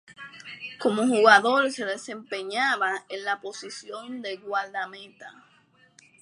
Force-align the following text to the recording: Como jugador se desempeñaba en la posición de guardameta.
Como 0.79 1.05
jugador 1.05 1.71
se 1.71 1.85
desempeñaba 1.85 3.05
en 3.07 3.23
la 3.23 3.39
posición 3.39 4.23
de 4.23 4.37
guardameta. 4.37 5.45